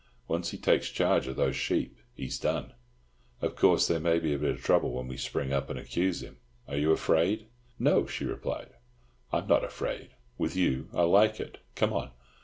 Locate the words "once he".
0.27-0.57